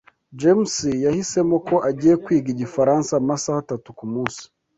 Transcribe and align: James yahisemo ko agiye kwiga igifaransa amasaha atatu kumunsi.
James 0.39 0.73
yahisemo 1.05 1.55
ko 1.67 1.75
agiye 1.89 2.15
kwiga 2.23 2.47
igifaransa 2.51 3.11
amasaha 3.21 3.57
atatu 3.63 3.87
kumunsi. 3.97 4.41